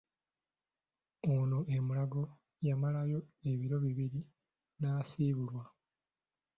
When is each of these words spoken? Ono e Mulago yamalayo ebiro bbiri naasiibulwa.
Ono 1.35 1.59
e 1.75 1.77
Mulago 1.85 2.23
yamalayo 2.67 3.19
ebiro 3.51 3.77
bbiri 3.83 4.19
naasiibulwa. 4.79 5.63